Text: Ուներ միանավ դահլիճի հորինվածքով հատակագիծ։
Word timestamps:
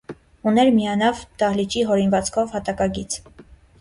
Ուներ 0.51 0.69
միանավ 0.77 1.21
դահլիճի 1.43 1.83
հորինվածքով 1.91 2.57
հատակագիծ։ 2.59 3.19